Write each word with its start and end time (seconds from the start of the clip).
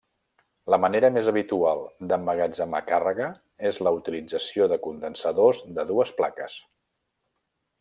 La 0.73 0.77
manera 0.85 1.11
més 1.17 1.27
habitual 1.31 1.81
d'emmagatzemar 2.11 2.81
càrrega 2.87 3.29
és 3.71 3.81
la 3.89 3.93
utilització 3.99 4.69
de 4.73 4.81
condensadors 4.89 5.63
de 5.79 5.87
dues 5.93 6.17
plaques. 6.23 6.57